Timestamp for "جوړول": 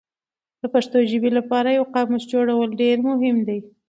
2.33-2.69